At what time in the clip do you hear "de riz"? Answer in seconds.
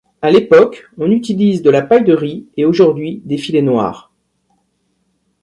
2.05-2.47